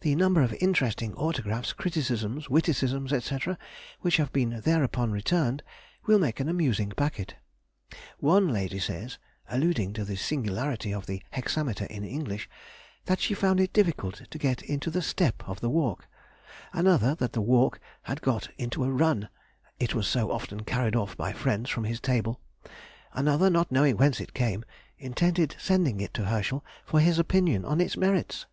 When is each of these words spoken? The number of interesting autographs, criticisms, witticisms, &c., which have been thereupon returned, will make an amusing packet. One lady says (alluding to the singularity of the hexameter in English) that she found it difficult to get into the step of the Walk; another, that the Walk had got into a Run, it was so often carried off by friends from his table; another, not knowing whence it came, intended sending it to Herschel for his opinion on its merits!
The 0.00 0.14
number 0.14 0.40
of 0.40 0.54
interesting 0.62 1.12
autographs, 1.14 1.74
criticisms, 1.74 2.48
witticisms, 2.48 3.12
&c., 3.22 3.38
which 4.00 4.16
have 4.16 4.32
been 4.32 4.62
thereupon 4.64 5.12
returned, 5.12 5.62
will 6.06 6.18
make 6.18 6.40
an 6.40 6.48
amusing 6.48 6.88
packet. 6.96 7.34
One 8.16 8.48
lady 8.48 8.78
says 8.78 9.18
(alluding 9.50 9.92
to 9.92 10.06
the 10.06 10.16
singularity 10.16 10.90
of 10.94 11.04
the 11.04 11.22
hexameter 11.32 11.84
in 11.84 12.02
English) 12.02 12.48
that 13.04 13.20
she 13.20 13.34
found 13.34 13.60
it 13.60 13.74
difficult 13.74 14.22
to 14.30 14.38
get 14.38 14.62
into 14.62 14.90
the 14.90 15.02
step 15.02 15.46
of 15.46 15.60
the 15.60 15.68
Walk; 15.68 16.06
another, 16.72 17.14
that 17.16 17.34
the 17.34 17.42
Walk 17.42 17.78
had 18.04 18.22
got 18.22 18.48
into 18.56 18.82
a 18.84 18.90
Run, 18.90 19.28
it 19.78 19.94
was 19.94 20.08
so 20.08 20.30
often 20.32 20.64
carried 20.64 20.96
off 20.96 21.14
by 21.14 21.34
friends 21.34 21.68
from 21.68 21.84
his 21.84 22.00
table; 22.00 22.40
another, 23.12 23.50
not 23.50 23.70
knowing 23.70 23.98
whence 23.98 24.18
it 24.18 24.32
came, 24.32 24.64
intended 24.96 25.56
sending 25.60 26.00
it 26.00 26.14
to 26.14 26.24
Herschel 26.24 26.64
for 26.86 27.00
his 27.00 27.18
opinion 27.18 27.66
on 27.66 27.82
its 27.82 27.98
merits! 27.98 28.46